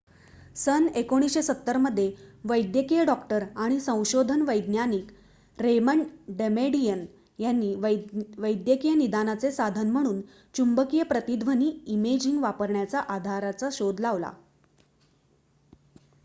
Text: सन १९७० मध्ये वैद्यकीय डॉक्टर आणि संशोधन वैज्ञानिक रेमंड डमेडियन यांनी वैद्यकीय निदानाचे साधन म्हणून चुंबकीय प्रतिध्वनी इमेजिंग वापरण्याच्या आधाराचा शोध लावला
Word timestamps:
सन 0.57 0.85
१९७० 0.91 1.75
मध्ये 1.79 2.05
वैद्यकीय 2.45 3.03
डॉक्टर 3.05 3.43
आणि 3.57 3.79
संशोधन 3.79 4.41
वैज्ञानिक 4.41 5.11
रेमंड 5.57 6.05
डमेडियन 6.37 7.05
यांनी 7.39 7.73
वैद्यकीय 8.39 8.95
निदानाचे 8.95 9.51
साधन 9.51 9.91
म्हणून 9.91 10.21
चुंबकीय 10.55 11.03
प्रतिध्वनी 11.05 11.71
इमेजिंग 11.89 12.41
वापरण्याच्या 12.41 12.99
आधाराचा 13.09 13.69
शोध 13.73 13.99
लावला 13.99 14.31